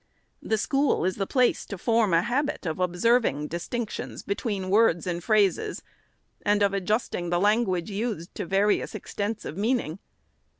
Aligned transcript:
The 0.41 0.57
school 0.57 1.05
is 1.05 1.17
the 1.17 1.27
place 1.27 1.63
to 1.67 1.77
form 1.77 2.11
a 2.11 2.23
habit 2.23 2.65
of 2.65 2.79
observing 2.79 3.49
dis 3.49 3.67
tinctions 3.69 4.25
between 4.25 4.71
words 4.71 5.05
and 5.05 5.23
phrases, 5.23 5.83
and 6.41 6.63
of 6.63 6.73
adjusting 6.73 7.29
the 7.29 7.39
language 7.39 7.91
used 7.91 8.33
to 8.33 8.47
various 8.47 8.95
extents 8.95 9.45
of 9.45 9.57
meaning. 9.57 9.99